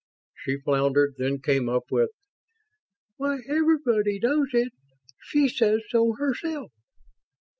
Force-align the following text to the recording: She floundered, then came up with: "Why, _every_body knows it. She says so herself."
She 0.33 0.57
floundered, 0.59 1.13
then 1.19 1.41
came 1.43 1.69
up 1.69 1.91
with: 1.91 2.09
"Why, 3.17 3.37
_every_body 3.47 4.19
knows 4.23 4.49
it. 4.51 4.73
She 5.21 5.47
says 5.47 5.83
so 5.91 6.13
herself." 6.13 6.71